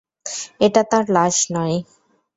এটা 0.59 0.81
তার 0.91 1.03
লাশ 1.15 1.37
নয়। 1.55 1.77